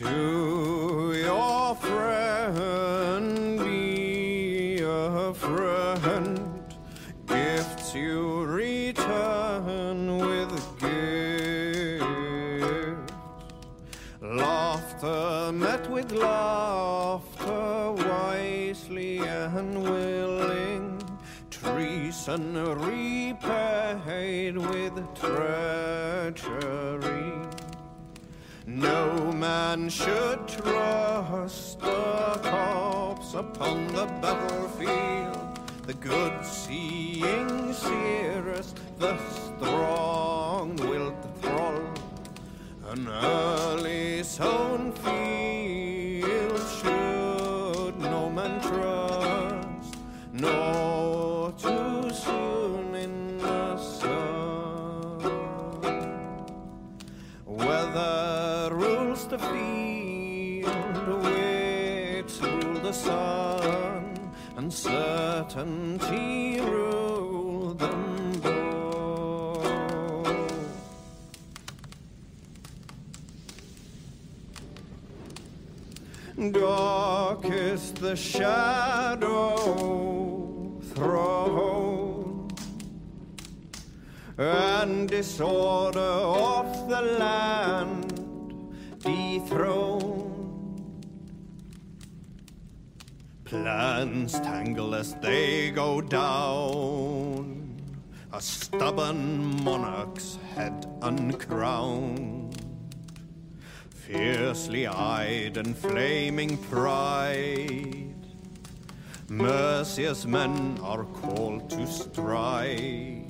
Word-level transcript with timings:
To 0.00 1.12
your 1.14 1.74
friend, 1.74 3.58
be 3.58 4.80
a 4.82 5.34
friend. 5.34 6.40
Gifts 7.26 7.94
you 7.94 8.44
return 8.44 10.16
with 10.16 10.78
gifts. 10.80 12.02
Laughter 14.22 15.52
met 15.52 15.90
with 15.90 16.12
laughter, 16.12 17.92
wisely 17.92 19.18
and 19.18 19.82
willing. 19.82 20.98
Treason 21.50 22.54
repaid 22.80 24.56
with 24.56 24.94
treachery. 25.14 26.40
No 28.72 29.32
man 29.32 29.88
should 29.88 30.46
trust 30.46 31.82
a 31.82 32.40
corpse 32.40 33.34
upon 33.34 33.88
the 33.88 34.06
battlefield. 34.22 35.58
The 35.86 35.94
good 35.94 36.46
seeing 36.46 37.72
seeress, 37.72 38.72
the 38.98 39.18
strong 39.18 40.76
willed 40.76 41.16
thrall. 41.42 41.82
An 42.90 43.08
early 43.08 44.22
sown 44.22 44.92
field 44.92 45.49
Dark 76.40 77.44
is 77.44 77.92
the 77.92 78.16
shadow 78.16 79.58
thrown 80.94 82.48
and 84.38 85.06
disorder 85.06 86.00
of 86.00 86.88
the 86.88 87.02
land 87.02 88.14
dethroned. 89.00 90.24
Plans 93.44 94.32
tangle 94.40 94.94
as 94.94 95.14
they 95.16 95.70
go 95.72 96.00
down, 96.00 97.76
a 98.32 98.40
stubborn 98.40 99.62
monarch's 99.62 100.38
head 100.54 100.86
uncrowned. 101.02 102.39
Fiercely 104.12 104.88
eyed 104.88 105.56
and 105.56 105.76
flaming 105.76 106.56
pride, 106.56 108.12
Mercian 109.28 110.28
men 110.28 110.80
are 110.82 111.04
called 111.04 111.70
to 111.70 111.86
stride. 111.86 113.24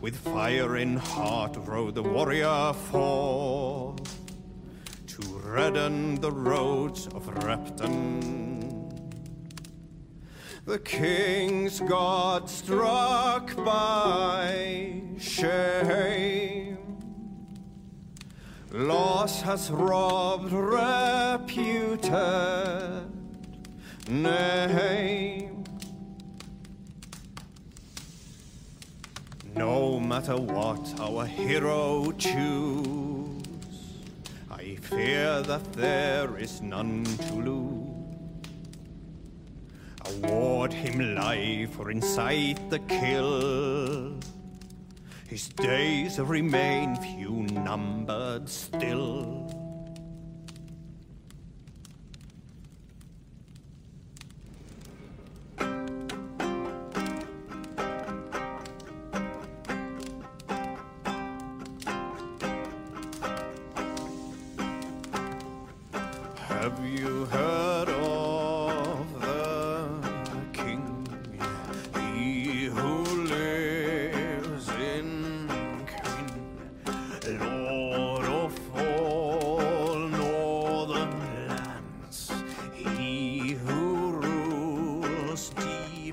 With 0.00 0.16
fire 0.16 0.76
in 0.76 0.96
heart 0.96 1.56
rode 1.66 1.96
the 1.96 2.04
warrior 2.04 2.72
forth 2.72 4.20
to 5.08 5.22
redden 5.44 6.20
the 6.20 6.30
roads 6.30 7.08
of 7.08 7.26
Repton. 7.42 8.60
The 10.66 10.78
king's 10.78 11.80
God 11.80 12.48
struck 12.48 13.56
by 13.56 15.02
shame. 15.18 16.67
Loss 18.78 19.42
has 19.42 19.70
robbed 19.72 20.52
reputed 20.52 22.12
name. 24.08 25.64
No 29.56 29.98
matter 29.98 30.36
what 30.36 30.94
our 31.00 31.26
hero 31.26 32.12
choose, 32.12 33.42
I 34.48 34.76
fear 34.76 35.42
that 35.42 35.72
there 35.72 36.36
is 36.36 36.62
none 36.62 37.02
to 37.02 37.34
lose. 37.34 37.88
Award 40.06 40.72
him 40.72 41.16
life 41.16 41.80
or 41.80 41.90
incite 41.90 42.70
the 42.70 42.78
kill. 42.78 44.20
His 45.28 45.50
days 45.50 46.18
remain 46.18 46.96
few 46.96 47.42
numbered 47.52 48.48
still. 48.48 49.37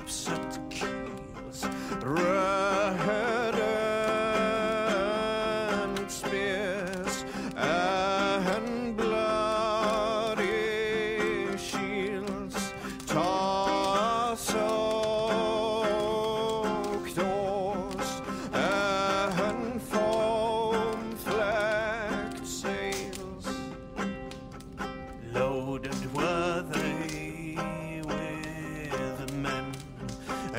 Deep 0.05 0.64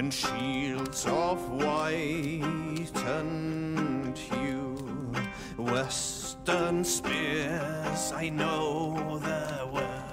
and 0.06 0.14
shields 0.14 1.04
of 1.06 1.50
white 1.50 2.92
and 3.06 4.16
hue. 4.16 5.12
Western 5.58 6.84
spears 6.84 8.12
I 8.14 8.28
know 8.28 9.18
there 9.18 9.66
were, 9.66 10.04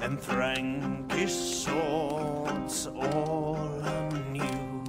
and 0.00 0.20
Frankish 0.20 1.32
swords 1.32 2.86
all 2.88 3.80
anew. 3.96 4.84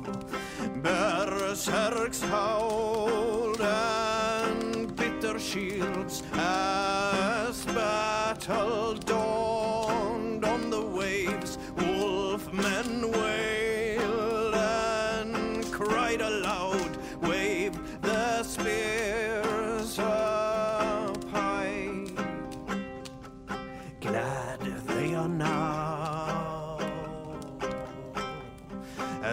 Berserks 0.83 2.21
howled 2.21 3.61
and 3.61 4.93
bitter 4.97 5.39
shields 5.39 6.23
as 6.33 7.63
battle 7.67 8.95
dawned 8.95 9.24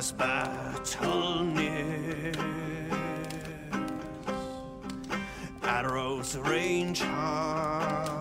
as 0.03 0.11
battle 0.11 1.45
nears. 1.45 2.37
Arrows 5.63 6.37
range 6.39 7.03
high, 7.03 8.12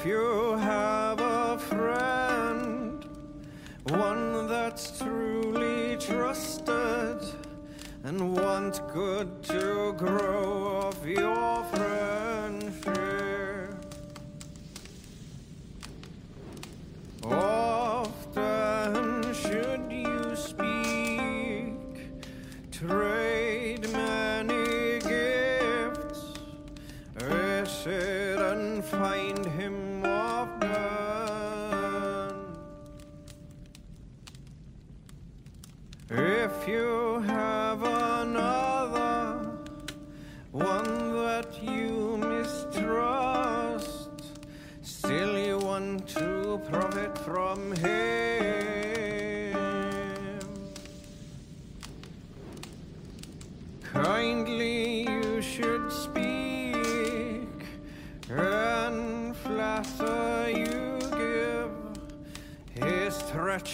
If 0.00 0.06
you 0.06 0.39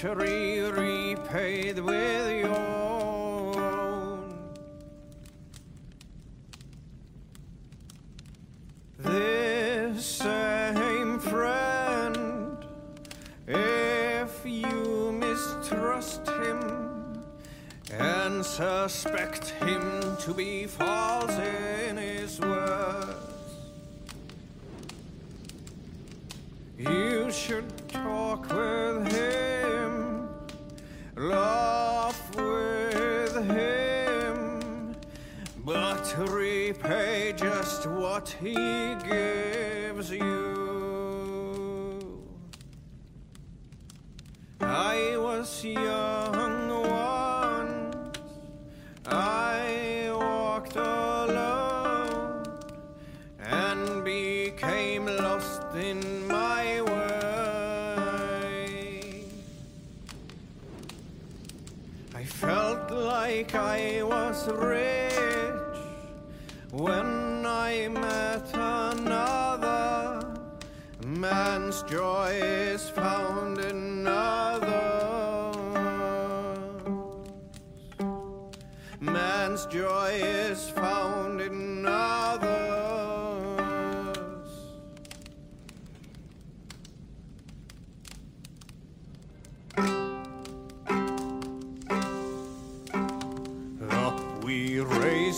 treachery 0.07 0.61
repaid 0.71 1.81
with 1.81 2.31
your 2.31 2.55
own. 2.55 4.39
This 8.99 10.07
same 10.07 11.19
friend, 11.19 12.59
if 13.49 14.45
you 14.45 15.13
mistrust 15.13 16.29
him 16.29 17.25
and 17.93 18.45
suspect 18.45 19.49
him 19.51 20.17
to 20.19 20.35
be 20.35 20.67
false 20.67 21.37
in 21.39 21.97
his 21.97 22.39
words, 22.41 22.76
laugh 31.37 32.37
with 32.37 33.35
him, 33.51 34.97
but 35.65 36.15
repay 36.31 37.35
just 37.37 37.87
what 37.87 38.29
he 38.41 38.55
gives 39.09 40.11
you. 40.11 40.57
I 44.61 45.17
was 45.19 45.65
young 45.65 46.36
like 63.47 63.55
I 63.55 64.03
was 64.03 64.49
rich 64.49 65.79
when 66.73 67.47
I 67.47 67.89
met 67.89 68.49
another. 68.53 70.35
Man's 71.05 71.83
joy 71.85 72.41
is 72.43 72.89
found 72.89 73.56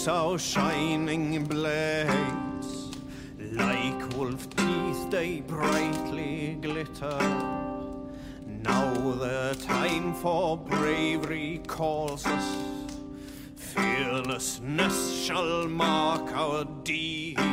our 0.07 0.39
shining 0.39 1.45
blades, 1.45 2.91
like 3.53 4.17
wolf 4.17 4.49
teeth 4.51 5.11
they 5.11 5.41
brightly 5.41 6.59
glitter. 6.61 7.19
Now 8.47 8.93
the 8.93 9.57
time 9.67 10.15
for 10.15 10.57
bravery 10.57 11.61
calls 11.67 12.27
us. 12.27 12.57
Fearlessness 13.57 15.25
shall 15.25 15.67
mark 15.67 16.33
our 16.33 16.65
deed. 16.85 17.48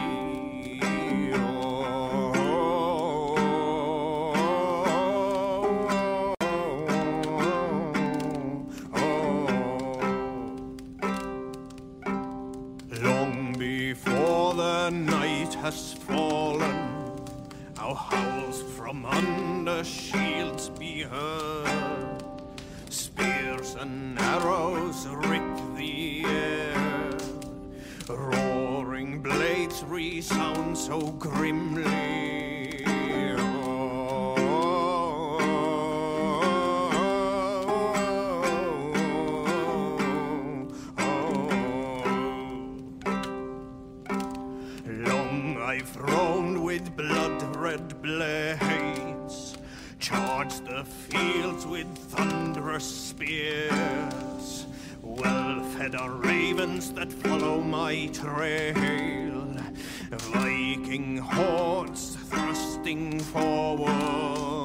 Spears 22.89 23.75
and 23.75 24.19
arrows 24.19 25.07
rip 25.07 25.57
the 25.75 26.25
air. 26.25 27.17
Roaring 28.09 29.21
blades 29.21 29.83
resound 29.85 30.77
so 30.77 30.99
grimly. 31.13 31.83
Long 44.87 45.57
I've 45.57 45.95
roamed 45.97 46.57
with 46.59 46.95
blood-red 46.95 48.01
blades, 48.01 48.94
charged 50.05 50.67
the 50.67 50.83
fields 50.83 51.65
with 51.65 51.87
thunderous 51.97 52.85
spears. 52.85 54.67
Well-fed 55.01 55.95
are 55.95 56.11
ravens 56.11 56.93
that 56.93 57.11
follow 57.11 57.59
my 57.59 58.05
trail, 58.13 59.47
Viking 60.11 61.17
hordes 61.17 62.17
thrusting 62.29 63.19
forward. 63.19 64.64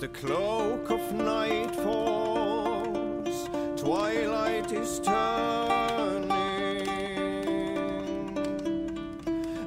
the 0.00 0.08
cloak 0.08 0.90
of 0.90 1.12
night 1.12 1.76
falls, 1.76 3.50
twilight 3.78 4.72
is 4.72 4.98
turning. 5.00 6.38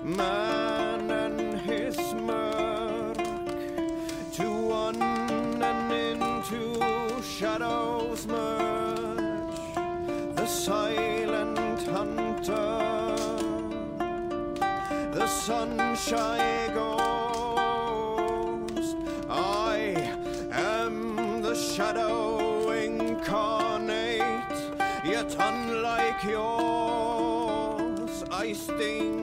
Man 0.03 1.11
and 1.11 1.59
his 1.59 1.97
murk, 2.15 3.17
to 4.33 4.51
one 4.51 4.99
and 5.61 5.93
into 5.93 7.21
shadows 7.21 8.25
merge, 8.25 9.75
the 10.35 10.47
silent 10.47 11.83
hunter, 11.83 12.81
the 15.13 15.27
sunshine 15.27 16.73
goes. 16.73 16.92
shadow 21.75 22.69
incarnate, 22.69 24.21
yet 25.03 25.35
unlike 25.39 26.23
yours, 26.23 28.23
I 28.29 28.53
sting. 28.53 29.22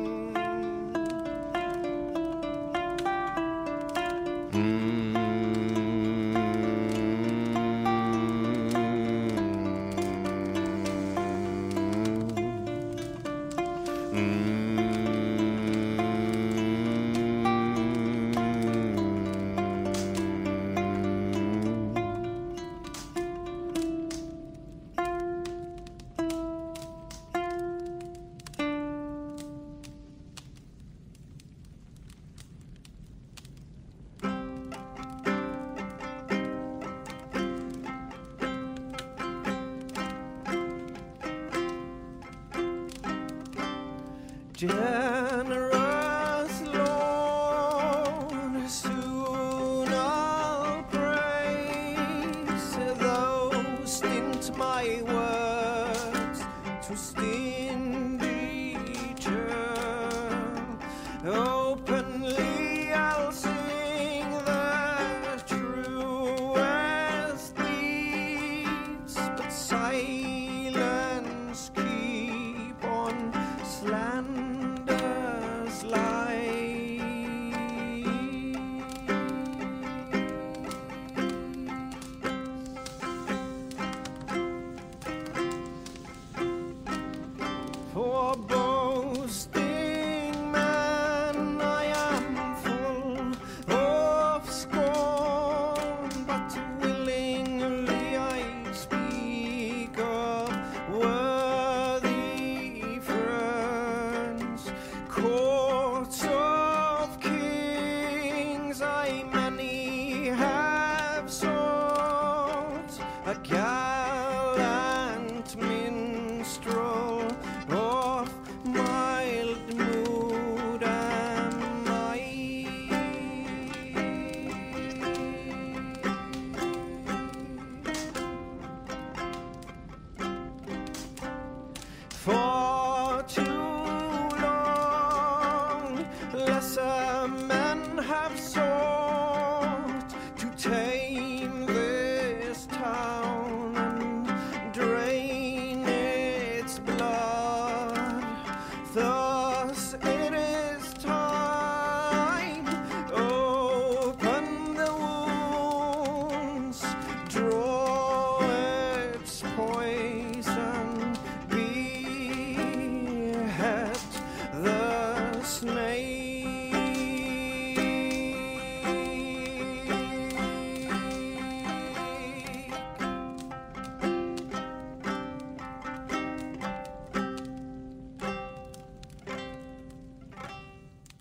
generous 44.61 46.61
Lord, 46.67 48.69
soon 48.69 49.89
I'll 49.89 50.83
praise 50.83 52.77
those 52.99 53.91
stint 53.91 54.55
my 54.59 55.01
way. 55.07 55.20